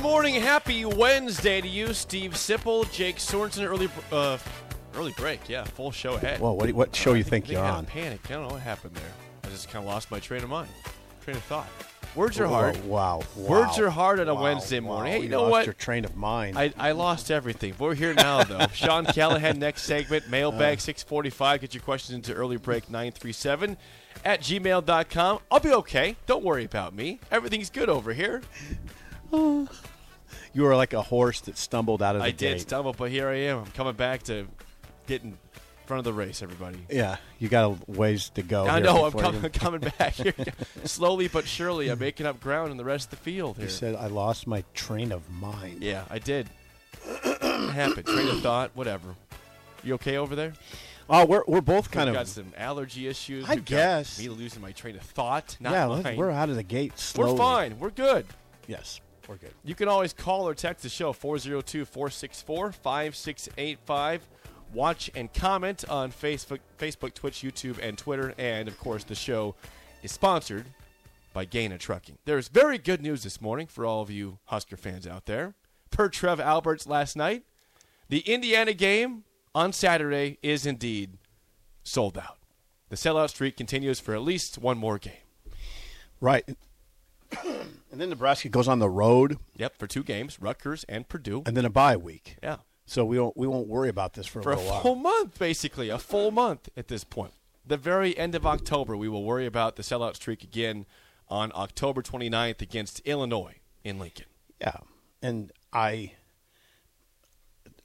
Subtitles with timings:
[0.00, 3.66] Good morning, happy Wednesday to you, Steve Sipple, Jake Sorensen.
[3.66, 4.38] Early, uh,
[4.94, 6.40] early break, yeah, full show ahead.
[6.40, 7.84] Well, what, what show you I think, you're on?
[7.84, 8.18] Panic.
[8.24, 9.12] I don't know what happened there.
[9.44, 10.70] I just kind of lost my train of mind,
[11.22, 11.68] train of thought.
[12.14, 12.82] Words are Oh, hard.
[12.86, 15.12] Wow, Words are hard on a wow, Wednesday morning.
[15.12, 15.18] wow.
[15.18, 15.64] Hey, you know lost what?
[15.66, 16.56] Your train of mind.
[16.58, 17.74] I, I lost everything.
[17.78, 18.68] We're here now, though.
[18.72, 21.60] Sean Callahan, next segment, mailbag 645.
[21.60, 23.76] Get your questions into early break 937
[24.24, 25.40] at gmail.com.
[25.50, 26.16] I'll be okay.
[26.24, 27.20] Don't worry about me.
[27.30, 28.40] Everything's good over here.
[30.52, 32.38] you were like a horse that stumbled out of the I gate.
[32.38, 33.58] did stumble, but here I am.
[33.60, 34.46] I'm coming back to
[35.06, 35.36] get in
[35.86, 36.78] front of the race, everybody.
[36.88, 38.66] Yeah, you got a ways to go.
[38.66, 40.34] I know I'm com- coming back here.
[40.84, 43.66] Slowly but surely, I'm making up ground in the rest of the field here.
[43.66, 45.82] You said I lost my train of mind.
[45.82, 46.48] yeah, I did.
[47.40, 48.06] happened.
[48.06, 49.14] Train of thought, whatever.
[49.82, 50.52] You okay over there?
[51.08, 53.44] Oh, we're we're both kind We've got some allergy issues.
[53.48, 54.18] I We've got guess.
[54.20, 55.56] me losing my train of thought.
[55.58, 56.16] Not yeah, mine.
[56.16, 57.32] we're out of the gate slowly.
[57.32, 57.78] We're fine.
[57.80, 58.26] We're good.
[58.68, 59.52] Yes, we're good.
[59.64, 64.28] You can always call or text the show 402 464 5685.
[64.72, 68.34] Watch and comment on Facebook, Facebook, Twitch, YouTube, and Twitter.
[68.38, 69.54] And of course, the show
[70.02, 70.66] is sponsored
[71.32, 72.18] by Gana Trucking.
[72.24, 75.54] There's very good news this morning for all of you Husker fans out there.
[75.90, 77.42] Per Trev Alberts last night,
[78.08, 81.18] the Indiana game on Saturday is indeed
[81.82, 82.38] sold out.
[82.88, 85.12] The sellout streak continues for at least one more game.
[86.20, 86.44] Right.
[87.92, 91.42] and then Nebraska goes on the road, Yep, for two games, Rutgers and Purdue.
[91.46, 92.36] and then a bye week.
[92.42, 92.56] Yeah.
[92.86, 94.96] So we won't we won't worry about this for, for a a full while.
[94.96, 97.32] month, basically, a full month at this point.
[97.64, 100.86] The very end of October, we will worry about the sellout streak again
[101.28, 104.26] on October 29th against Illinois in Lincoln.
[104.60, 104.78] Yeah,
[105.22, 106.14] and I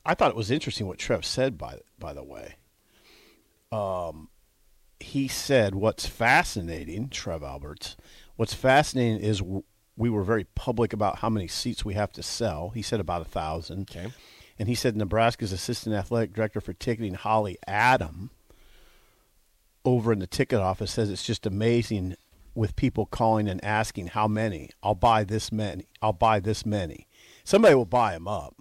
[0.04, 1.56] I thought it was interesting what Trev said.
[1.58, 2.56] By by the way,
[3.72, 4.30] um,
[5.00, 7.96] he said what's fascinating, Trev Alberts.
[8.36, 9.64] What's fascinating is w-
[9.98, 12.70] we were very public about how many seats we have to sell.
[12.70, 13.90] He said about a thousand.
[13.90, 14.12] Okay.
[14.58, 18.32] And he said Nebraska's assistant athletic director for ticketing, Holly Adam,
[19.84, 22.16] over in the ticket office says it's just amazing
[22.56, 24.70] with people calling and asking how many.
[24.82, 25.88] I'll buy this many.
[26.02, 27.08] I'll buy this many.
[27.44, 28.56] Somebody will buy them up.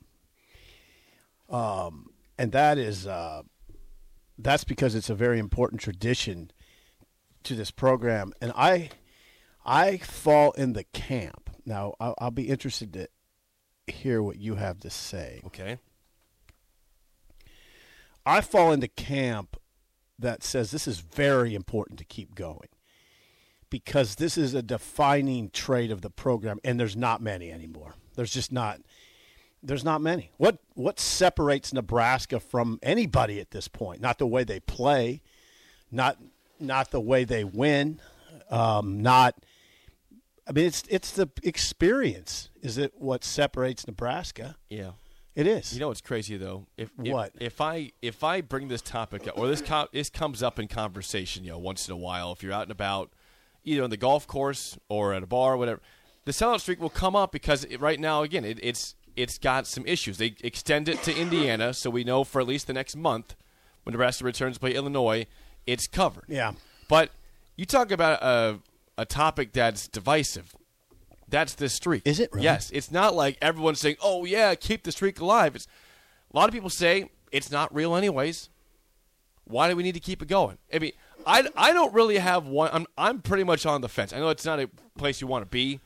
[1.48, 3.42] Um, and that is uh,
[4.36, 6.50] that's because it's a very important tradition
[7.44, 8.32] to this program.
[8.40, 8.90] And I
[9.64, 11.50] I fall in the camp.
[11.64, 13.08] Now I'll, I'll be interested to
[13.86, 15.42] hear what you have to say.
[15.46, 15.78] Okay.
[18.26, 19.56] I fall into camp
[20.18, 22.68] that says this is very important to keep going
[23.70, 27.94] because this is a defining trait of the program, and there's not many anymore.
[28.14, 28.80] There's just not.
[29.62, 30.30] There's not many.
[30.36, 34.00] What what separates Nebraska from anybody at this point?
[34.00, 35.22] Not the way they play,
[35.90, 36.18] not
[36.60, 38.00] not the way they win,
[38.50, 39.34] um, not.
[40.46, 42.50] I mean, it's it's the experience.
[42.62, 44.56] Is it what separates Nebraska?
[44.68, 44.92] Yeah.
[45.34, 45.72] It is.
[45.74, 46.66] You know what's crazy though?
[46.76, 47.32] If, if What?
[47.40, 50.68] if I if I bring this topic up, or this co- this comes up in
[50.68, 53.10] conversation, you know, once in a while, if you're out and about,
[53.64, 55.80] either on the golf course or at a bar, or whatever,
[56.24, 59.66] the sellout streak will come up because it, right now, again, it, it's it's got
[59.66, 60.18] some issues.
[60.18, 63.34] They extend it to Indiana, so we know for at least the next month,
[63.82, 65.26] when Nebraska returns to play Illinois,
[65.66, 66.26] it's covered.
[66.28, 66.52] Yeah.
[66.88, 67.10] But
[67.56, 68.60] you talk about a
[68.96, 70.54] a topic that's divisive.
[71.28, 72.02] That's the streak.
[72.04, 72.44] Is it really?
[72.44, 72.70] Yes.
[72.70, 75.66] It's not like everyone's saying, "Oh yeah, keep the streak alive." It's
[76.32, 78.50] a lot of people say it's not real anyways.
[79.44, 80.58] Why do we need to keep it going?
[80.72, 80.92] I mean,
[81.26, 82.70] I, I don't really have one.
[82.72, 84.12] I'm I'm pretty much on the fence.
[84.12, 85.80] I know it's not a place you want to be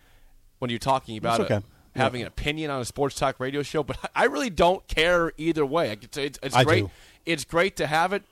[0.59, 1.67] when you're talking about That's a- okay.
[1.97, 5.65] having an opinion on a sports talk radio show, but I really don't care either
[5.65, 5.91] way.
[5.91, 6.85] I it's, it's I great.
[6.85, 6.91] do.
[7.27, 8.23] It's great to have it,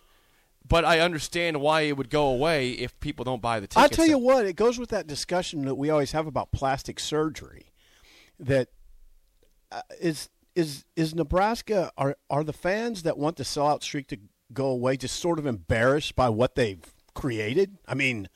[0.67, 3.83] but I understand why it would go away if people don't buy the tickets.
[3.83, 6.99] I'll tell you what, it goes with that discussion that we always have about plastic
[6.99, 7.73] surgery.
[8.39, 8.69] That
[9.73, 14.19] uh, is is is Nebraska are are the fans that want the sellout streak to
[14.53, 16.85] go away just sort of embarrassed by what they've
[17.15, 17.79] created?
[17.87, 18.29] I mean,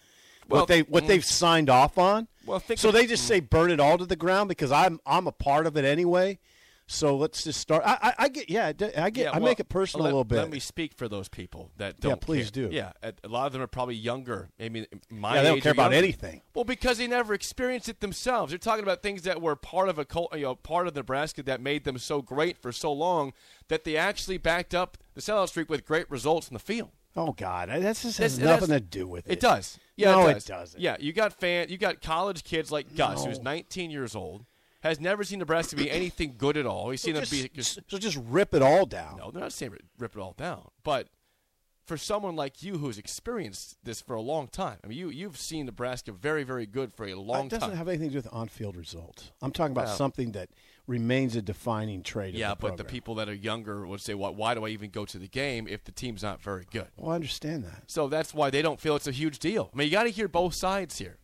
[0.49, 1.09] Well, what they what mm.
[1.09, 2.29] they've signed off on.
[2.47, 5.01] Well, think so of- they just say burn it all to the ground because I'm
[5.07, 6.39] I'm a part of it anyway.
[6.93, 7.85] So let's just start.
[7.87, 10.13] I, I, I get, yeah, I get, Yeah, I well, make it personal let, a
[10.13, 10.37] little bit.
[10.39, 12.11] Let me speak for those people that don't.
[12.11, 12.69] Yeah, please care.
[12.69, 12.75] do.
[12.75, 14.49] Yeah, a lot of them are probably younger.
[14.59, 15.99] I mean, my yeah, they don't care about younger.
[15.99, 16.43] anything.
[16.53, 18.51] Well, because they never experienced it themselves.
[18.51, 21.45] They're talking about things that were part of a cult, you know, part of Nebraska
[21.45, 23.35] that made them so great for so long
[23.69, 26.91] that they actually backed up the sellout streak with great results in the field.
[27.15, 29.35] Oh God, that just has That's- nothing that's- to do with it.
[29.35, 29.79] It does.
[29.97, 30.45] Yeah, No, it does.
[30.45, 30.81] doesn't.
[30.81, 34.45] Yeah, you got fan, you got college kids like Gus, who's 19 years old,
[34.83, 36.91] has never seen Nebraska be anything good at all.
[36.91, 37.83] He's So seen them just, be.
[37.89, 39.19] so just rip it all down.
[39.19, 41.09] No, they're not saying rip- it all down, but
[41.87, 45.37] for someone like you who's experienced this for a long time, I mean, you you've
[45.37, 47.47] seen Nebraska very, very good for a long time.
[47.47, 47.79] it doesn't time.
[47.79, 49.33] have anything to do with on-field results.
[49.43, 50.51] I'm talking about Well- something that
[50.87, 52.35] remains a defining trait.
[52.35, 54.31] yeah, of the but the people that are younger would say, "Why?
[54.31, 57.13] Why do I even go to the game if the team's not very good?" Well,
[57.13, 57.83] I understand that.
[57.91, 59.71] So that's why they don't feel it's a huge deal.
[59.73, 61.19] I mean, you got to hear both sides here.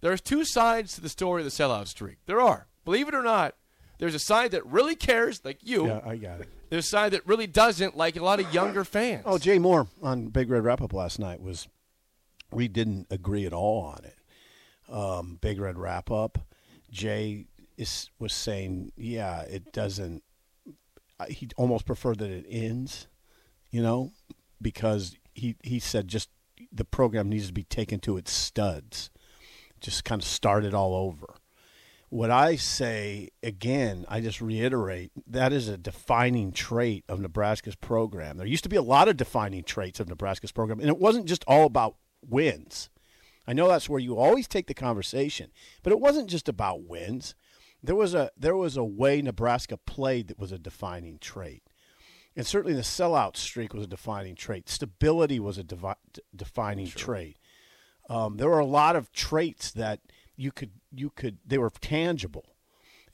[0.00, 2.18] There's two sides to the story of the sellout streak.
[2.26, 2.66] There are.
[2.84, 3.54] Believe it or not,
[3.98, 5.86] there's a side that really cares, like you.
[5.86, 6.48] Yeah, I got it.
[6.70, 9.24] There's a side that really doesn't, like a lot of younger fans.
[9.26, 11.68] Oh, Jay Moore on Big Red Wrap Up last night was
[12.50, 14.16] we didn't agree at all on it.
[14.92, 16.38] Um, Big Red Wrap Up,
[16.90, 17.46] Jay
[17.76, 20.22] is was saying, yeah, it doesn't.
[21.28, 23.06] He almost preferred that it ends,
[23.70, 24.12] you know,
[24.62, 26.30] because he he said just
[26.72, 29.10] the program needs to be taken to its studs,
[29.80, 31.34] just kind of start it all over.
[32.08, 38.36] What I say again, I just reiterate that is a defining trait of Nebraska's program.
[38.36, 41.26] There used to be a lot of defining traits of Nebraska's program, and it wasn't
[41.26, 41.94] just all about
[42.28, 42.90] wins.
[43.46, 45.50] I know that's where you always take the conversation,
[45.82, 47.34] but it wasn't just about wins.
[47.82, 51.62] There was a there was a way Nebraska played that was a defining trait,
[52.36, 54.68] and certainly the sellout streak was a defining trait.
[54.68, 55.94] Stability was a devi-
[56.34, 57.38] defining trait.
[58.10, 60.00] Um, there were a lot of traits that
[60.36, 62.56] you could you could they were tangible,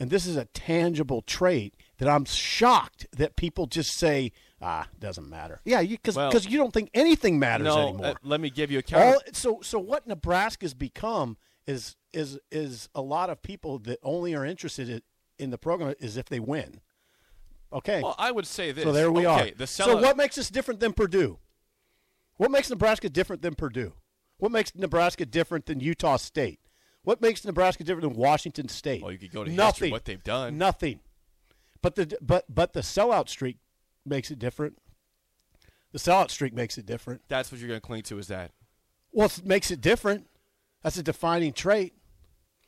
[0.00, 5.28] and this is a tangible trait that I'm shocked that people just say ah doesn't
[5.28, 5.60] matter.
[5.66, 8.06] Yeah, because Well- you don't think anything matters no, anymore.
[8.06, 9.04] uh, let me give you a counter.
[9.06, 14.34] All, so so what Nebraska's become is is is a lot of people that only
[14.34, 15.02] are interested in,
[15.38, 16.80] in the program is if they win.
[17.70, 18.00] Okay.
[18.00, 18.84] well, I would say this.
[18.84, 19.54] so there we okay, are.
[19.54, 21.38] The so what makes us different than Purdue?
[22.38, 23.92] What makes Nebraska different than Purdue?
[24.38, 26.60] What makes Nebraska different than Utah State?
[27.02, 29.02] What makes Nebraska different than Washington State?
[29.02, 29.90] Well, you could go to history, Nothing.
[29.92, 30.58] what they've done.
[30.58, 31.00] Nothing.
[31.80, 33.58] But the but but the sellout streak
[34.04, 34.78] makes it different.
[35.92, 37.22] The sellout streak makes it different.
[37.28, 38.50] That's what you're going to cling to is that.
[39.12, 40.26] Well, it makes it different.
[40.82, 41.94] That's a defining trait.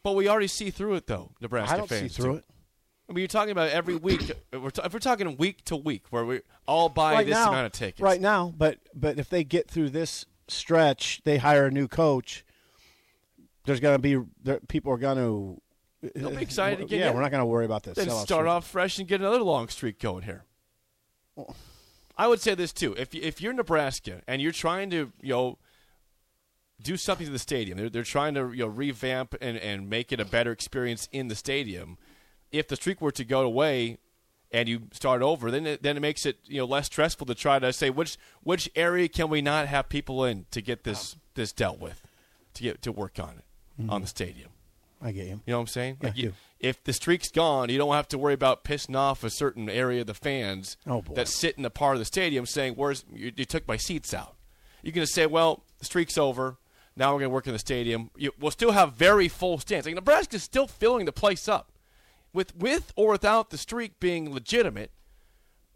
[0.03, 2.45] But we already see through it, though, Nebraska I don't see through it.
[3.09, 4.31] I mean, you're talking about every week.
[4.31, 7.35] if we're, ta- if we're talking week to week, where we all buy right this
[7.35, 8.01] now, amount of tickets.
[8.01, 12.45] Right now, but but if they get through this stretch, they hire a new coach.
[13.65, 15.61] There's going to be there, people are going to.
[16.15, 17.15] They'll be excited again, Yeah, yeah.
[17.15, 17.97] we're not going to worry about this.
[17.97, 20.45] then start off fresh and get another long streak going here.
[22.17, 25.59] I would say this too: if if you're Nebraska and you're trying to you know
[26.83, 30.13] do something to the stadium, they're they're trying to you know revamp and and make
[30.13, 31.99] it a better experience in the stadium.
[32.51, 33.99] If the streak were to go away
[34.51, 37.35] and you start over, then it, then it makes it you know less stressful to
[37.35, 41.17] try to say which which area can we not have people in to get this
[41.35, 42.07] this dealt with,
[42.55, 43.45] to get to work on it
[43.81, 43.91] mm-hmm.
[43.91, 44.51] on the stadium.
[45.01, 45.41] I get you.
[45.47, 45.99] You know what I'm saying?
[46.01, 49.23] Yeah, Like you, if the streak's gone, you don't have to worry about pissing off
[49.23, 52.47] a certain area of the fans Oh, that sit in a part of the stadium
[52.47, 54.35] saying, "Where's you, you took my seats out?"
[54.83, 56.57] You can just say, "Well, the streak's over.
[56.97, 58.11] Now we're going to work in the stadium.
[58.17, 59.87] You, we'll still have very full stands.
[59.87, 61.71] Like Nebraska's still filling the place up,
[62.33, 64.91] with with or without the streak being legitimate.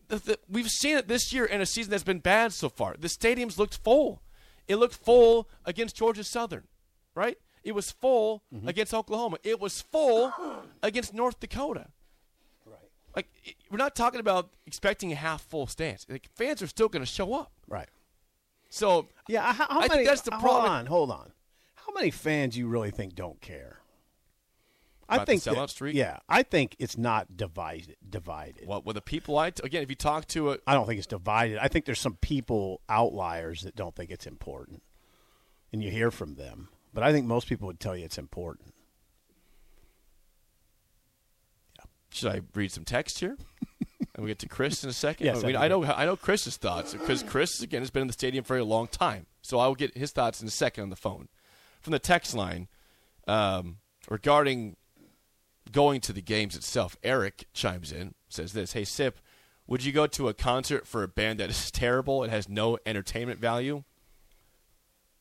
[0.09, 2.97] The, the, we've seen it this year in a season that's been bad so far.
[2.99, 4.21] The stadium's looked full.
[4.69, 6.65] It looked full against Georgia Southern,
[7.15, 7.39] right?
[7.65, 8.69] It was full Mm-hmm.
[8.69, 9.39] against Oklahoma.
[9.43, 10.33] It was full
[10.83, 11.87] against North Dakota.
[12.67, 12.77] Right.
[13.17, 16.05] Like it- we're not talking about expecting a half full stance.
[16.09, 17.53] Like fans are still going to show up.
[17.67, 17.89] Right.
[18.69, 19.53] So Yeah.
[19.53, 20.51] How, how I think that's the problem.
[20.51, 20.87] hold on.
[20.87, 21.33] Hold on.
[21.75, 23.79] How many fans you really think don't care?
[25.21, 25.95] I think that- sellout streak?
[25.95, 27.97] Yeah, I think it's not divided.
[28.09, 28.67] Divided.
[28.67, 30.99] what with the people I t- again, if you talk to it, I don't think
[30.99, 31.59] it's divided.
[31.59, 34.83] I think there's some people outliers that don't think it's important,
[35.73, 36.69] and you hear from them.
[36.95, 38.75] But I think most people would tell you it's important.
[42.15, 43.37] should I read some text here?
[44.15, 45.27] and we get to Chris in a second.
[45.27, 48.07] Yes, I, mean, I know I know Chris's thoughts because Chris again has been in
[48.07, 49.27] the stadium for a long time.
[49.43, 51.29] So I will get his thoughts in a second on the phone.
[51.81, 52.69] From the text line
[53.27, 53.79] um,
[54.09, 54.77] regarding
[55.71, 59.19] going to the games itself, Eric chimes in says this: Hey Sip,
[59.67, 62.79] would you go to a concert for a band that is terrible and has no
[62.87, 63.85] entertainment value?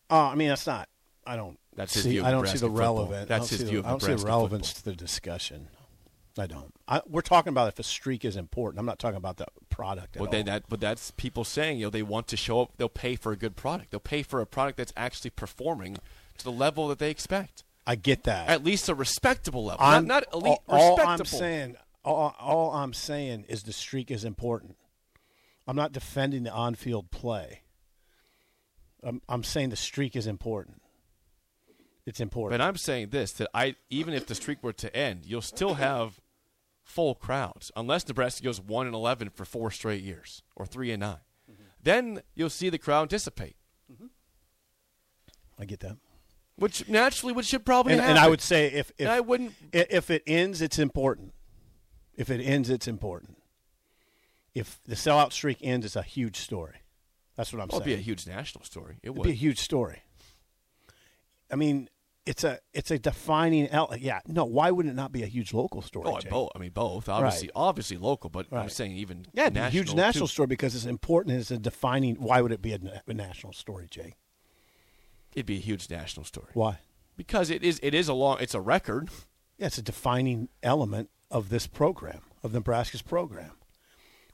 [0.10, 0.90] Uh, I mean, that's not.
[1.26, 1.58] I don't.
[1.76, 3.30] That's his see, view of I don't see the relevant.
[3.30, 4.94] That's I don't his see view the, I don't see the relevance football.
[4.94, 5.68] to the discussion.
[6.38, 6.74] I don't.
[6.88, 8.80] I, we're talking about if a streak is important.
[8.80, 10.16] I'm not talking about the product.
[10.16, 10.32] At Well, all.
[10.32, 12.72] then that, but that's people saying, you know, they want to show up.
[12.78, 13.92] They'll pay for a good product.
[13.92, 15.98] They'll pay for a product that's actually performing
[16.38, 18.48] to the level that they expect, I get that.
[18.50, 21.12] at least a respectable level, I'm- not, not elite, all, all respectable.
[21.12, 24.76] I'm saying, all, all I'm saying is the streak is important.
[25.68, 27.62] I'm not defending the on-field play.
[29.04, 30.82] I'm, I'm saying the streak is important.
[32.06, 32.60] It's important.
[32.60, 35.76] But I'm saying this: that I, even if the streak were to end, you'll still
[35.76, 36.20] have
[36.84, 41.02] full crowds, unless Nebraska goes one and eleven for four straight years or three and
[41.02, 41.18] 9
[41.52, 41.64] Mm-hmm.
[41.82, 43.56] Then you'll see the crowd dissipate,
[45.60, 45.98] I get that.
[46.62, 48.16] Which naturally, which should probably And, happen.
[48.18, 49.54] and I would say if if And I wouldn't.
[49.74, 51.34] if it ends, it's important.
[52.16, 53.38] If it ends, it's important.
[54.54, 56.78] If the sellout streak ends, it's a huge story.
[57.36, 57.98] That's what I'm Well, it'd saying.
[57.98, 58.98] be a huge national story.
[59.02, 60.04] It It'd be a huge story.
[61.52, 61.90] I mean,
[62.26, 63.68] it's a it's a defining.
[63.70, 64.46] el- Yeah, no.
[64.46, 66.06] Why would it not be a huge local story?
[66.08, 66.50] Oh, both.
[66.56, 67.10] I mean, both.
[67.10, 67.52] Obviously, Right.
[67.68, 70.32] obviously local, but I'm saying even Yeah, it'd be a huge national too.
[70.34, 71.38] story because it's important.
[71.40, 72.16] It's a defining.
[72.16, 74.16] Why would it be a, a national story, Jake?
[75.34, 76.80] It'd be a huge national story Why?
[77.16, 77.80] because it is.
[77.84, 78.38] It is a long.
[78.40, 79.10] It's a record.
[79.58, 83.52] Yeah, it's a defining element of this program, of Nebraska's program,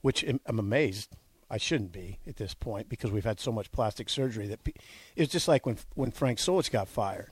[0.02, 1.16] which I'm amazed.
[1.50, 4.60] I shouldn't be at this point because we've had so much plastic surgery that
[5.16, 7.32] it's just like when when Frank Solich got fired.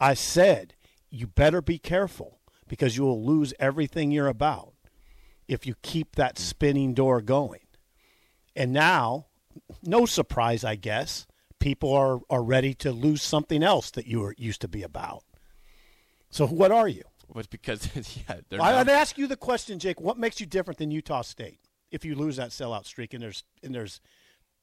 [0.00, 0.74] I said,
[1.10, 2.38] you better be careful
[2.68, 4.72] because you will lose everything you're about
[5.48, 7.66] if you keep that spinning door going.
[8.56, 9.26] And now,
[9.82, 11.26] no surprise, I guess,
[11.60, 15.22] people are, are ready to lose something else that you were used to be about.
[16.30, 17.02] So what are you?
[17.32, 17.88] But because
[18.28, 20.00] yeah, I, not- I'd ask you the question, Jake.
[20.00, 21.60] What makes you different than Utah State
[21.92, 24.00] if you lose that sellout streak and there's and there's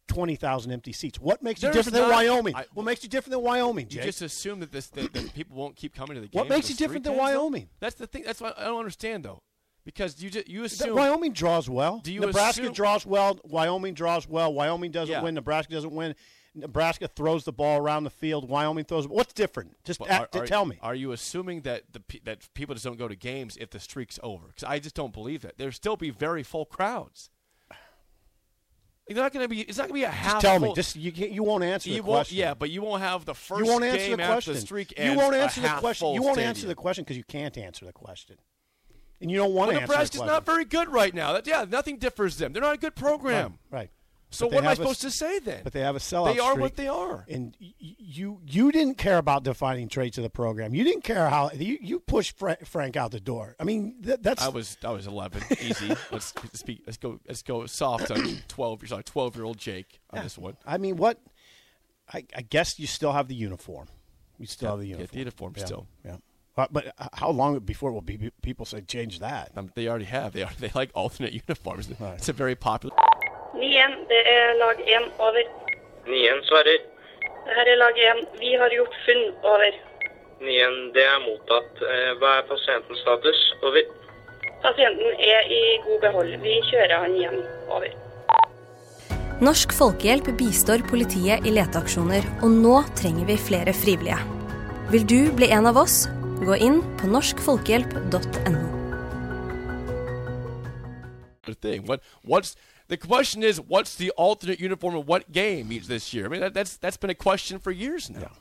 [0.07, 1.19] twenty thousand empty seats?
[1.19, 2.55] What makes you There's different than Wyoming?
[2.55, 4.01] I- what makes you different than Wyoming, Jake?
[4.01, 6.39] You just assume that this that, that people won't keep coming to the game.
[6.39, 7.69] What makes you different than Wyoming?
[7.79, 8.23] That's the thing.
[8.25, 9.41] That's what I don't understand though,
[9.85, 11.99] because you just you assume Wyoming draws well.
[12.03, 13.39] Do you Nebraska assume- draws well.
[13.45, 14.53] Wyoming draws well.
[14.53, 15.21] Wyoming doesn't Yeah.
[15.23, 15.35] win.
[15.35, 16.15] Nebraska doesn't win.
[16.57, 18.49] Nebraska throws the ball around the field.
[18.49, 19.07] Wyoming throws.
[19.07, 19.81] What's different?
[19.83, 20.77] Just act, are- are- tell me.
[20.81, 24.19] Are you assuming that the that people just don't go to games if the streak's
[24.23, 24.47] over?
[24.47, 25.57] Because I just don't believe that.
[25.57, 27.29] There'll still be very full crowds.
[29.07, 29.61] They're not going to be.
[29.61, 30.33] It's not going to be a half.
[30.33, 30.67] Just tell me.
[30.67, 31.13] full- Just you.
[31.13, 32.17] can't- You won't answer you the won't.
[32.17, 32.37] question.
[32.39, 34.53] Yeah, but you won't have the first you won't answer game the question.
[34.53, 36.09] the streak you won't answer the question.
[36.13, 36.49] You won't stadium.
[36.49, 38.35] answer the question because you can't answer the question,
[39.21, 41.31] and you don't want Well, to answer the Nebraska's not very good right now.
[41.31, 42.51] That, yeah, nothing differs them.
[42.51, 43.59] They're not a good program.
[43.71, 43.79] Right.
[43.79, 43.89] right.
[44.29, 45.62] So what am I have a- supposed to say then?
[45.63, 46.34] But they have a sellout.
[46.34, 47.25] They are streak, what they are.
[47.29, 50.75] And you you didn't care about defining traits of the program.
[50.75, 53.55] You didn't care how you, you pushed Fra- Frank out the door.
[53.60, 55.88] I mean, th- that's I was I was 11, easy.
[56.12, 56.84] let's speak.
[56.86, 57.19] Let's go.
[57.27, 58.88] Let's go soft on 12.
[58.89, 60.57] Sorry, 12 year old Jake on this one.
[60.65, 61.19] I mean, what?
[62.13, 63.88] I, I guess you still have the uniform.
[64.39, 65.12] You still Yeah, have the get uniform.
[65.13, 65.88] the uniform yeah, still.
[66.05, 66.15] Yeah.
[66.55, 69.51] But, but how long before will be people say change that?
[69.55, 70.34] Um, they already have.
[70.34, 70.50] They are.
[70.60, 71.88] They like alternate uniforms.
[72.00, 72.96] It's a very popular.
[73.57, 75.43] 9-1, det er lag 1, over.
[76.07, 76.81] Nien svarer.
[77.45, 78.23] Det her er lag 1.
[78.41, 79.77] Vi har gjort funn, over.
[80.45, 81.81] Nien, det er mottatt.
[81.81, 83.39] Eh, Hva er pasientens status?
[83.63, 83.87] Over.
[84.61, 86.35] Pasienten er i god behold.
[86.43, 87.89] Vi kjører han hjem, over.
[89.41, 94.17] Norsk Folkehjelp bistår politiet i leteaksjoner, og nå trenger vi flere frivillige.
[94.93, 96.05] Vil du bli en av oss?
[96.41, 98.77] Gå inn på norskfolkehjelp.no.
[101.61, 101.85] thing.
[101.85, 102.55] What what's
[102.88, 106.25] the question is what's the alternate uniform in what game each this year?
[106.25, 108.32] I mean that, that's that's been a question for years now.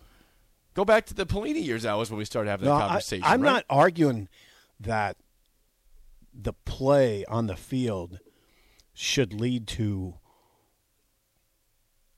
[0.74, 1.84] Go back to the Pelini years.
[1.84, 3.24] That was when we started having No, that I, conversation.
[3.26, 3.50] I'm right?
[3.52, 4.28] not arguing
[4.80, 5.16] that
[6.34, 8.18] the play on the field
[8.92, 10.14] should lead to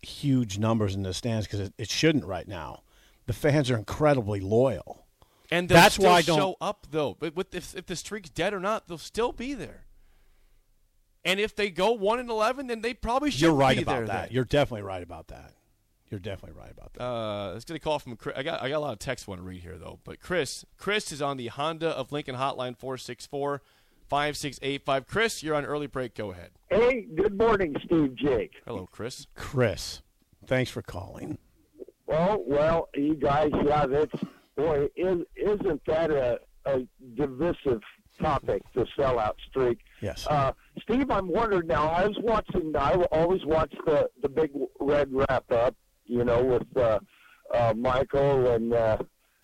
[0.03, 2.83] huge numbers in the stands because it, it shouldn't right now.
[3.27, 5.05] The fans are incredibly loyal.
[5.51, 7.17] And That's why I don't- show up though.
[7.19, 9.85] But with if, if the streak's dead or not, they'll still be there.
[11.25, 13.41] And if they go one and eleven, then they probably should.
[13.41, 14.23] You're right be about there that.
[14.27, 14.33] then.
[14.33, 15.53] You're definitely right about that.
[16.11, 17.05] You're definitely right about that.
[17.05, 18.35] Uh, let's get a call from Chris.
[18.37, 19.99] I got I got a lot of text I want to read here though.
[20.05, 22.79] But Chris, Chris is on the Honda of Lincoln hotline
[24.11, 25.07] 464-5685.
[25.07, 26.15] Chris, you're on early break.
[26.15, 26.51] Go ahead.
[26.71, 28.53] Hey, good morning, Steve Jake.
[28.67, 29.27] Hello, Chris.
[29.35, 30.01] Chris,
[30.47, 31.37] thanks for calling.
[32.07, 34.15] Well, well, you guys, yeah, that's
[34.57, 37.83] boy, is, isn't that a, a divisive
[38.19, 39.81] topic, the sellout streak?
[40.01, 40.27] Yes.
[40.27, 41.89] Uh, Steve, I'm wondering now.
[41.89, 42.75] I was watching.
[42.77, 45.75] I always watch the the big red wrap up.
[46.07, 47.01] You know, with uh,
[47.55, 48.99] uh, Michael and uh,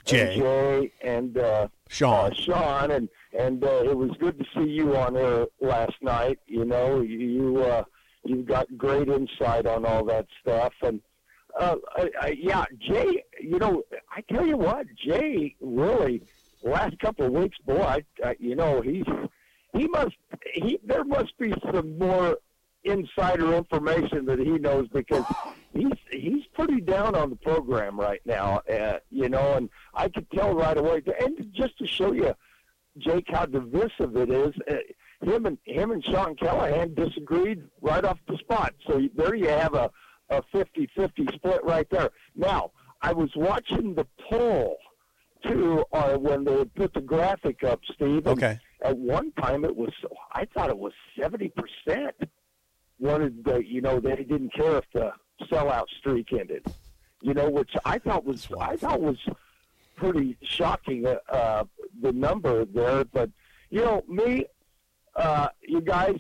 [0.04, 0.20] Jay.
[0.34, 2.30] and Jay and uh, Sean.
[2.30, 6.38] uh, Sean, and and uh, it was good to see you on there last night.
[6.46, 7.84] You know, you uh,
[8.24, 11.00] you've got great insight on all that stuff, and
[11.58, 13.24] uh, I, I, yeah, Jay.
[13.40, 16.22] You know, I tell you what, Jay really
[16.64, 19.04] last couple of weeks, boy, I, I, you know he's
[19.76, 20.14] he must
[20.54, 22.38] he there must be some more
[22.84, 25.24] insider information that he knows because
[25.72, 30.30] he's he's pretty down on the program right now, uh, you know, and I could
[30.30, 31.02] tell right away.
[31.20, 32.34] And just to show you,
[32.98, 34.54] Jake, how divisive it is.
[34.70, 34.76] Uh,
[35.22, 38.74] him and him and Sean Callahan disagreed right off the spot.
[38.86, 39.90] So there you have a
[40.30, 42.10] a 50-50 split right there.
[42.34, 42.70] Now,
[43.02, 44.78] I was watching the poll
[45.46, 48.26] too uh, when they put the graphic up, Steve.
[48.26, 48.58] Okay.
[48.82, 49.92] At one time, it was
[50.32, 52.14] I thought it was seventy percent
[52.98, 55.12] wanted the you know they didn't care if the
[55.50, 56.66] sellout streak ended.
[57.22, 59.18] You know, which I thought was I thought was
[59.96, 61.06] pretty shocking.
[61.06, 61.64] Uh, uh,
[62.02, 63.30] the number there, but
[63.70, 64.46] you know me,
[65.16, 66.16] uh, you guys,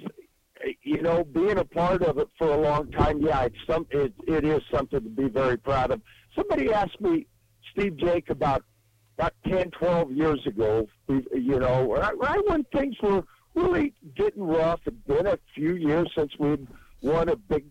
[0.82, 4.12] you know, being a part of it for a long time, yeah, it's some it,
[4.26, 6.00] it is something to be very proud of.
[6.34, 7.26] Somebody asked me,
[7.72, 8.64] Steve Jake, about
[9.18, 13.22] about 10, 12 years ago, you know, right, when things were
[13.54, 14.80] really getting rough.
[14.86, 16.66] It'd been a few years since we'd
[17.02, 17.64] won a big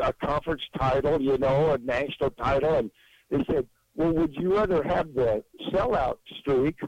[0.00, 2.90] uh, conference title, you know, a national title, and
[3.30, 6.80] they said, "Well, would you rather have the sellout streak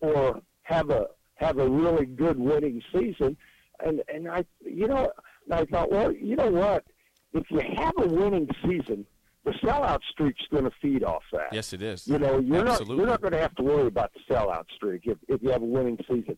[0.00, 3.36] or have a have a really good winning season?"
[3.84, 5.12] And and I, you know,
[5.50, 6.84] I thought, well, you know what?
[7.32, 9.06] If you have a winning season,
[9.44, 11.48] the sellout streak's going to feed off that.
[11.52, 12.06] Yes, it is.
[12.06, 12.96] You know, you're Absolutely.
[12.96, 15.50] not you're not going to have to worry about the sellout streak if if you
[15.50, 16.36] have a winning season.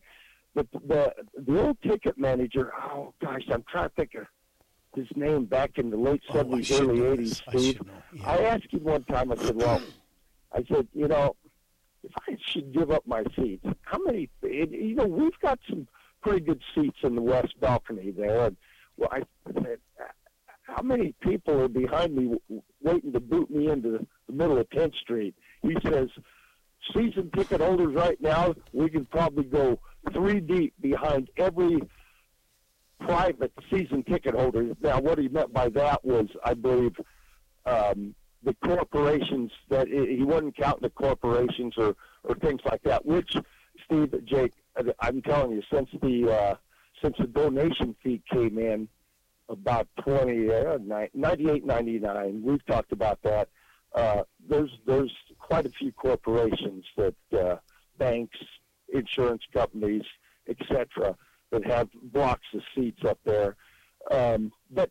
[0.53, 4.25] But the the old ticket manager, oh gosh, I'm trying to think of
[4.95, 7.29] his name back in the late Oh, seventies, should early eighties.
[7.29, 7.43] this.
[7.47, 7.81] I Steve.
[8.13, 8.29] Yeah.
[8.29, 9.31] I asked him one time.
[9.31, 9.81] I said, "Well,
[10.53, 11.35] I said, you know,
[12.03, 14.29] if I should give up my seats, how many?
[14.41, 15.87] It, you know, we've got some
[16.23, 18.57] pretty good seats in the west balcony there, and
[18.97, 19.79] well, I said,
[20.75, 22.37] how many people are behind me
[22.81, 25.33] waiting to boot me into the middle of 10th Street?
[25.61, 26.09] He says,
[26.93, 29.79] season ticket holders right now, we can probably go
[30.11, 31.81] three deep behind every
[32.99, 34.75] private season ticket holder.
[34.81, 36.95] Now, what he meant by that was, I believe,
[37.65, 38.13] um,
[38.43, 43.05] the corporations that he wasn't counting the corporations or, or things like that.
[43.05, 43.37] Which,
[43.85, 44.53] Steve, Jake,
[44.99, 46.55] I'm telling you, since the uh,
[47.01, 48.87] since the donation fee came in,
[49.49, 50.77] about 20, uh,
[51.13, 52.41] 98, 99.
[52.43, 53.49] We've talked about that.
[53.93, 57.55] Uh, there's there's quite a few corporations that uh,
[57.97, 58.37] banks,
[58.93, 60.03] insurance companies,
[60.49, 61.15] etc.,
[61.51, 63.55] that have blocks of seats up there.
[64.11, 64.89] Um, but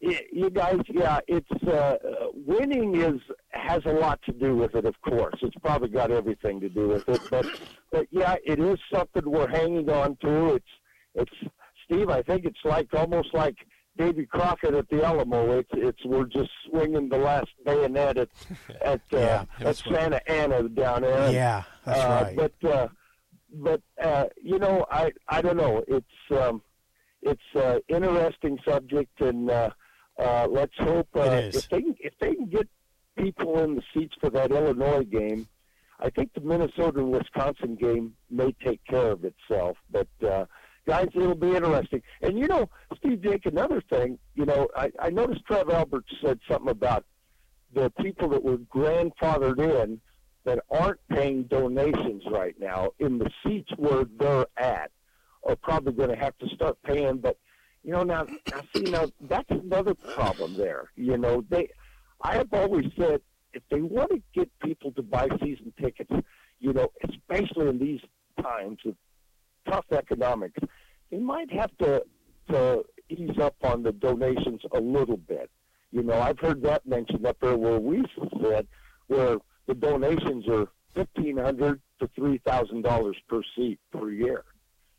[0.00, 1.96] you guys, yeah, it's uh,
[2.34, 4.84] winning is has a lot to do with it.
[4.84, 7.20] Of course, it's probably got everything to do with it.
[7.30, 7.46] But
[7.90, 10.54] but yeah, it is something we're hanging on to.
[10.54, 10.66] It's
[11.14, 11.52] it's
[11.84, 12.10] Steve.
[12.10, 13.56] I think it's like almost like
[13.96, 15.58] Davy Crockett at the Alamo.
[15.58, 18.28] It's it's we're just swinging the last bayonet at
[18.82, 19.76] at uh, Yeah, at.
[19.76, 21.30] Santa Anna down there.
[21.32, 22.36] Yeah, that's Uh, right.
[22.36, 22.88] But uh,
[23.54, 25.82] but uh, you know, I I don't know.
[25.88, 26.62] It's um,
[27.22, 29.70] it's an interesting subject, and uh,
[30.18, 31.20] uh, let's hope uh,
[31.54, 32.68] if they can, if they can get
[33.16, 35.48] people in the seats for that Illinois game.
[35.98, 40.44] I think the Minnesota and Wisconsin game may take care of itself, but uh,
[40.86, 42.02] guys, it'll be interesting.
[42.20, 42.68] And you know,
[43.06, 47.04] Steve Jake, another thing, you know, I, I noticed Trev Alberts said something about
[47.72, 50.00] the people that were grandfathered in
[50.44, 54.90] that aren't paying donations right now in the seats where they're at
[55.44, 57.18] are probably going to have to start paying.
[57.18, 57.38] But
[57.84, 60.90] you know, now, now see, now that's another problem there.
[60.96, 61.68] You know, they,
[62.20, 63.20] I have always said
[63.52, 66.10] if they want to get people to buy season tickets,
[66.58, 68.00] you know, especially in these
[68.42, 68.94] times of
[69.68, 70.58] tough economics,
[71.10, 72.02] they might have to
[72.50, 75.50] to ease up on the donations a little bit.
[75.92, 78.04] You know, I've heard that mentioned up there where we
[78.42, 78.68] sit,
[79.06, 84.44] where the donations are fifteen hundred to three thousand dollars per seat per year.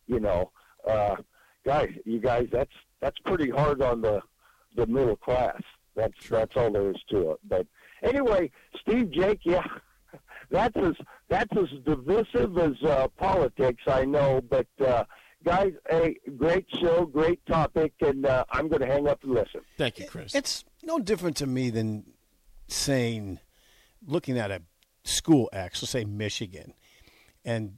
[0.08, 0.52] You know,
[0.88, 1.18] uh,
[1.66, 4.22] guys, you guys, that's that's pretty hard on the
[4.76, 5.62] the middle class.
[5.96, 7.40] That's that's all there is to it.
[7.48, 7.68] But
[8.04, 9.66] anyway, Steve Jake, yeah,
[10.50, 10.94] that's as
[11.28, 14.42] that's as divisive as uh, politics, I know.
[14.50, 15.04] But uh,
[15.48, 19.62] guys, a great show, great topic, and uh, I'm going to hang up and listen.
[19.78, 20.36] Thank you, Chris.
[20.36, 22.04] It's no different to me than
[22.68, 23.40] saying,
[24.06, 24.62] looking at a
[25.06, 26.74] school X, let's say Michigan,
[27.46, 27.78] and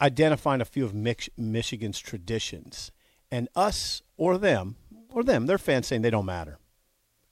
[0.00, 2.90] identifying a few of Mich- Michigan's traditions,
[3.30, 4.74] and us or them
[5.10, 6.58] or them, their fans saying they don't matter.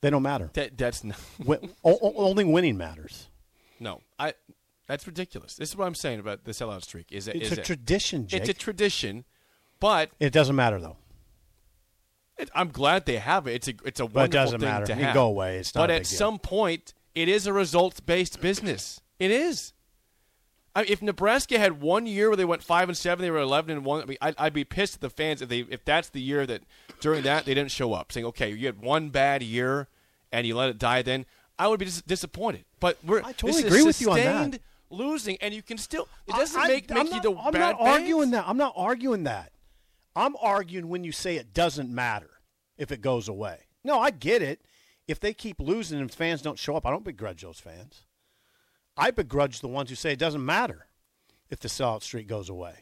[0.03, 0.51] They don't matter.
[0.55, 3.29] that, that's not, Win- o- o- only winning matters.
[3.81, 4.03] no.
[4.19, 4.35] I.
[4.87, 5.55] That's ridiculous.
[5.57, 7.11] This is what I'm saying about the sellout streak.
[7.11, 7.37] Is it?
[7.37, 8.43] It's is a it- tradition, Jake.
[8.43, 9.25] It's a tradition,
[9.85, 10.97] but it doesn't matter though.
[12.39, 13.53] it, I'm glad they have it.
[13.57, 14.87] It's a it's a wonderful But it doesn't thing matter.
[14.87, 15.13] to have.
[15.15, 15.59] go away.
[15.59, 19.03] It's not But at some point, it is a results based business.
[19.19, 19.75] It is.
[20.75, 23.77] I if Nebraska had one year where they went five and seven, they were eleven
[23.77, 24.01] and one.
[24.01, 26.47] I mean, I'd, I'd be pissed at the fans if they if that's the year
[26.47, 26.63] that
[27.01, 29.89] during that they didn't show up, saying, "Okay, you had one bad year
[30.33, 31.27] and you let it die." Then
[31.59, 32.65] I would be dis- disappointed.
[32.81, 34.61] But we're I totally agree with you on that.
[34.91, 36.09] Losing, and you can still.
[36.27, 38.45] It doesn't I- make, I'm make you not- the I'm bad not arguing that.
[38.49, 39.51] I'm not arguing that.
[40.17, 42.31] I'm arguing when you say it doesn't matter
[42.77, 43.61] if it goes away.
[43.83, 44.63] No, I get it.
[45.07, 48.05] If they keep losing and fans don't show up, I don't begrudge those fans.
[48.97, 50.87] I begrudge the ones who say it doesn't matter
[51.51, 52.75] if the sellout streak goes away.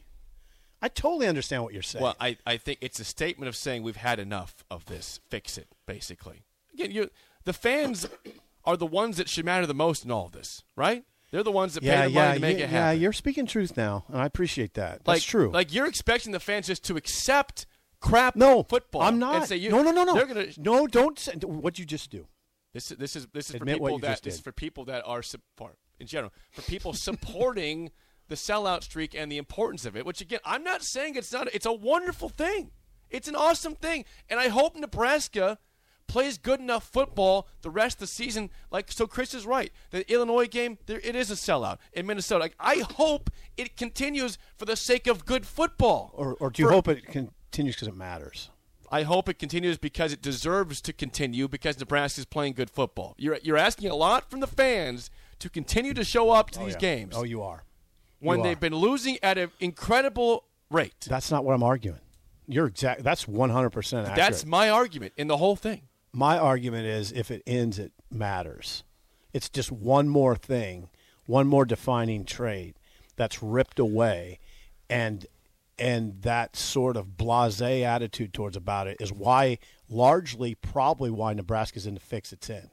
[0.81, 2.03] I totally understand what you're saying.
[2.03, 5.19] Well, I, I think it's a statement of saying we've had enough of this.
[5.29, 6.43] Fix it, basically.
[6.73, 7.09] Again, you
[7.45, 8.07] the fans
[8.65, 11.03] are the ones that should matter the most in all of this, right?
[11.33, 12.95] They're the ones that yeah, pay the yeah, money to make yeah, it happen.
[12.95, 13.01] yeah.
[13.01, 15.07] You're speaking truth now, and I appreciate that.
[15.07, 15.49] like, That's true.
[15.49, 17.65] Like you're expecting the fans just to accept
[17.99, 19.01] crap no football.
[19.01, 19.49] I'm not.
[19.49, 20.13] You, no, no, no, no.
[20.13, 20.45] They're gonna.
[20.57, 21.17] No, don't.
[21.17, 22.27] Say, what you just do.
[22.75, 25.01] This is this is this is Admit for people that this is for people that
[25.07, 27.89] are sup- for in general for people supporting
[28.27, 30.05] the sellout streak and the importance of it.
[30.05, 31.47] Which again, I'm not saying it's not.
[31.51, 32.69] It's a wonderful thing.
[33.09, 35.57] It's an awesome thing, and I hope Nebraska
[36.07, 38.49] plays good enough football the rest of the season.
[38.71, 39.71] Like so, Chris is right.
[39.91, 42.43] The Illinois game, there it is a sellout in Minnesota.
[42.43, 46.11] Like I hope it continues for the sake of good football.
[46.13, 48.49] Or, or do you For- hope it continues because it matters?
[48.91, 53.15] I hope it continues because it deserves to continue because Nebraska is playing good football.
[53.17, 56.65] You're you're asking a lot from the fans to continue to show up to Oh,
[56.65, 56.79] these yeah.
[56.79, 57.63] games Oh, you are.
[58.19, 61.07] when you they've been losing at an incredible rate.
[61.09, 61.99] That's not what I'm arguing.
[62.47, 63.03] You're exact.
[63.03, 64.17] That's 100 percent accurate.
[64.29, 65.83] That's my argument in the whole thing.
[66.13, 68.83] My argument is if it ends, it matters.
[69.33, 70.89] It's just one more thing,
[71.25, 72.77] one more defining trait
[73.15, 74.39] that's ripped away,
[74.89, 75.25] and
[75.79, 79.57] and that sort of blasé attitude towards about it is why,
[79.89, 82.69] largely, probably why Nebraska's in the fix it's in.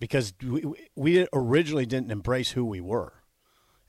[0.00, 0.64] Because we,
[0.96, 3.12] we originally didn't embrace who we were,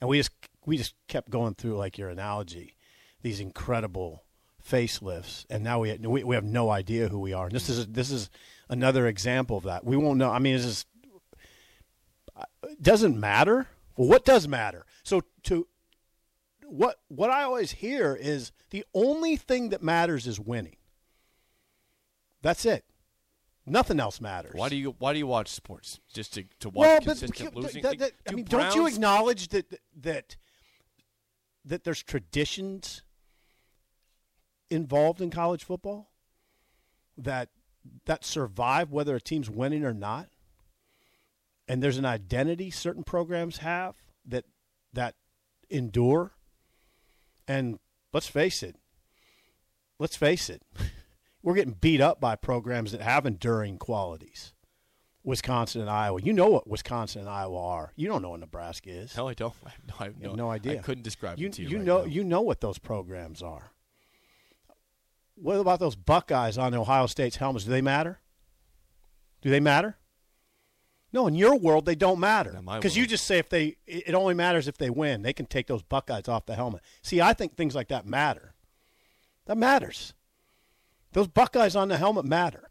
[0.01, 0.31] and we just
[0.65, 2.75] we just kept going through like your analogy,
[3.21, 4.24] these incredible
[4.67, 7.45] facelifts, and now we we, we have no idea who we are.
[7.45, 8.29] And this is this is
[8.69, 9.85] another example of that.
[9.85, 10.31] We won't know.
[10.31, 10.85] I mean, this is
[12.63, 13.67] it doesn't matter.
[13.95, 14.85] Well, what does matter?
[15.03, 15.67] So to
[16.67, 20.77] what what I always hear is the only thing that matters is winning.
[22.41, 22.85] That's it.
[23.67, 24.53] Nothing else matters.
[24.53, 25.99] Why do you why do you watch sports?
[26.13, 27.81] Just to, to watch well, consistent but- losing?
[27.83, 30.35] that- that- I mean, don't you acknowledge that that
[31.63, 33.01] that there's traditions
[34.69, 36.11] involved in college football
[37.17, 37.49] that
[38.05, 40.29] that survive whether a team's winning or not,
[41.67, 44.45] and there's an identity certain programs have that
[44.93, 45.15] that
[45.69, 46.31] endure.
[47.47, 47.79] And
[48.11, 48.75] let's face it.
[49.99, 50.63] Let's face it.
[51.43, 54.53] We're getting beat up by programs that have enduring qualities.
[55.23, 56.21] Wisconsin and Iowa.
[56.21, 57.93] You know what Wisconsin and Iowa are.
[57.95, 59.17] You don't know what Nebraska is.
[59.17, 59.53] No, I don't.
[59.65, 60.73] I have no, I have no, have no idea.
[60.73, 61.69] I couldn't describe you, it to you.
[61.69, 62.05] you right know now.
[62.05, 63.71] you know what those programs are.
[65.35, 67.65] What about those Buckeyes on Ohio State's helmets?
[67.65, 68.19] Do they matter?
[69.41, 69.97] Do they matter?
[71.11, 74.13] No, in your world they don't matter because you just say if they it it
[74.13, 75.21] only matters if they win.
[75.21, 76.81] They can take those Buckeyes off the helmet.
[77.01, 78.53] See, I think things like that matter.
[79.45, 80.13] That matters.
[81.13, 82.69] Those Buckeyes on the helmet matter.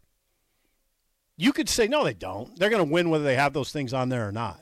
[1.37, 2.57] You could say no, they don't.
[2.57, 4.59] They're going to win whether they have those things on there or not.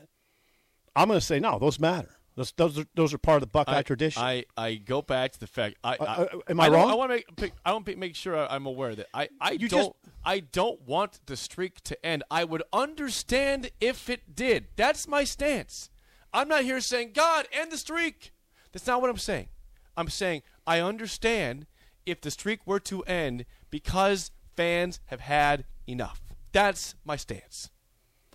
[0.95, 1.59] I'm going to say no.
[1.59, 2.19] Those matter.
[2.35, 4.21] Those those are, those are part of the Buckeye I, tradition.
[4.23, 5.75] I, I go back to the fact.
[5.83, 6.89] I, Uh, I, uh, am I don't- wrong?
[6.91, 7.53] I want to make.
[7.63, 9.29] I want to make sure I'm aware that I.
[9.39, 9.79] I You don't.
[9.79, 12.23] just- I don't want the streak to end.
[12.31, 14.67] I would understand if it did.
[14.75, 15.89] That's my stance.
[16.33, 18.33] I'm not here saying God end the streak.
[18.71, 19.49] That's not what I'm saying.
[19.95, 21.67] I'm saying I understand
[22.05, 26.21] if the streak were to end because fans have had enough.
[26.51, 27.69] That's my stance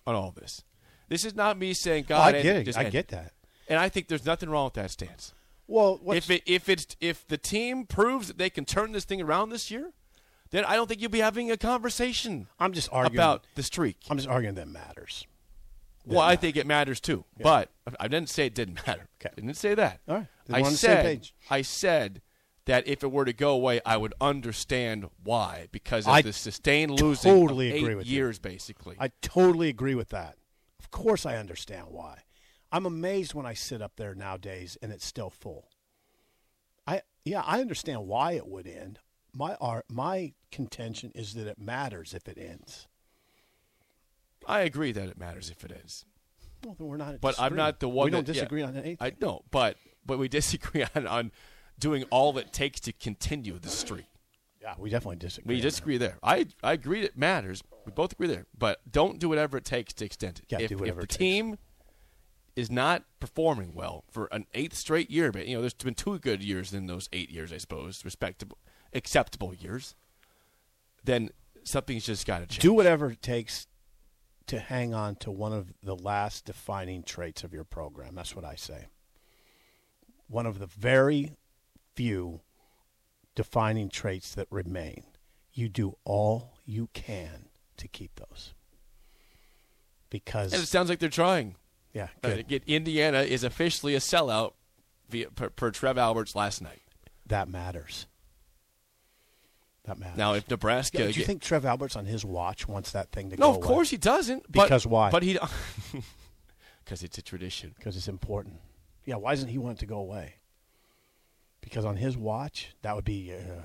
[0.07, 0.63] on all this.
[1.09, 2.35] This is not me saying Oh, God.
[2.35, 3.33] I get it, I get that.
[3.69, 5.33] And I think there's nothing wrong with that stance.
[5.67, 9.05] Well, what's, If it if it's if the team proves that they can turn this
[9.05, 9.91] thing around this year,
[10.49, 13.97] then I don't think you'll be having a conversation I'm just arguing about the streak.
[14.09, 15.27] I'm just arguing that matters.
[16.07, 19.07] well, I think it matters too, but I didn't say it didn't matter.
[19.21, 19.29] Okay.
[19.31, 19.99] I didn't say that.
[20.07, 20.27] All right.
[20.51, 21.29] I on the same said.
[21.51, 22.21] I said
[22.65, 26.33] that if it were to go away, I would understand why because of I the
[26.33, 28.15] sustained losing totally agree with you.
[28.15, 28.95] years, basically.
[28.99, 30.37] I totally agree with that.
[30.79, 32.23] Of course, I understand why.
[32.71, 35.69] I'm amazed when I sit up there nowadays and it's still full.
[36.85, 38.99] I yeah, I understand why it would end.
[39.33, 42.87] My art, my contention is that it matters if it ends.
[44.47, 46.05] I agree that it matters if it is.
[46.63, 47.21] Well, then we're not.
[47.21, 48.05] but I'm not the one.
[48.05, 48.41] We don't that- yeah.
[48.41, 48.97] disagree on anything.
[48.99, 51.31] I know, but but we disagree on, on
[51.77, 54.05] doing all it takes to continue the streak.
[54.61, 55.55] yeah, we definitely disagree.
[55.55, 55.67] We that.
[55.67, 56.17] disagree there.
[56.23, 57.63] I I agree it matters.
[57.85, 60.45] We both agree there, but don't do whatever it takes to extend it.
[60.49, 61.57] Yeah, if, do whatever if the team
[62.59, 66.19] is not performing well for an eighth straight year, but you know, there's been two
[66.19, 68.57] good years in those eight years, I suppose, respectable,
[68.93, 69.95] acceptable years.
[71.05, 71.29] Then
[71.63, 72.61] something's just got to change.
[72.61, 73.67] Do whatever it takes
[74.47, 78.15] to hang on to one of the last defining traits of your program.
[78.15, 78.87] That's what I say.
[80.27, 81.37] One of the very
[81.95, 82.41] few
[83.35, 85.03] defining traits that remain.
[85.53, 88.53] You do all you can to keep those.
[90.09, 91.55] Because And it sounds like they're trying.
[91.93, 92.47] Yeah, Uh, good.
[92.47, 94.53] get- Indiana is officially a sellout
[95.09, 96.81] via, per, per Trev Alberts last night.
[97.25, 98.05] that matters.
[99.85, 100.17] That matters.
[100.17, 103.11] Now, if Nebraska, Yeah, do you get- think Trev Alberts on his watch wants that
[103.11, 103.67] thing to no, go No, of away?
[103.67, 104.43] course he doesn't.
[104.51, 105.09] But, Because why?
[105.09, 105.33] But he,
[106.83, 107.73] because it's a tradition.
[107.77, 108.59] because it's important.
[109.05, 110.35] Yeah, why doesn't he want it to go away?
[111.61, 113.61] Because on his watch, that would be uh,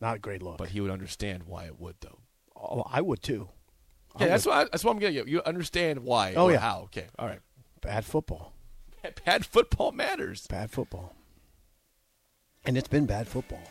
[0.00, 0.58] not a great look.
[0.58, 2.18] But he would understand why it would, though.
[2.56, 3.48] oh, I would too.
[4.16, 4.50] I Yeah, that's would.
[4.52, 5.28] what I, that's what I'm getting at.
[5.28, 6.34] You understand why?
[6.34, 6.58] Oh, yeah.
[6.58, 6.82] how?
[6.84, 7.40] Okay, all right.
[7.84, 8.52] Bad football.
[9.26, 10.46] Bad football matters.
[10.46, 11.14] Bad football.
[12.64, 13.62] And it's been bad football.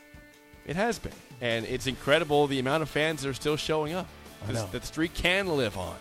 [0.68, 4.08] It has been, and it's incredible the amount of fans that are still showing up.
[4.44, 4.68] I This- know.
[4.72, 5.96] That the streak can live on.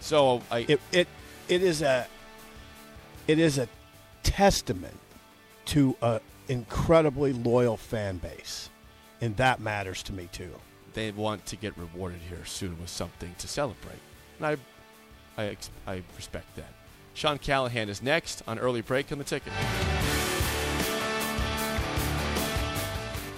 [0.00, 1.08] So I, It it
[1.48, 2.06] it is a
[3.28, 3.68] it is a
[4.24, 4.98] testament
[5.66, 8.68] to a incredibly loyal fan base,
[9.20, 10.54] and that matters to me too.
[10.92, 13.98] they want to get rewarded here soon with something to celebrate,
[14.38, 16.72] and I, I, I respect that.
[17.14, 19.52] Sean Callahan is next on early break on the ticket.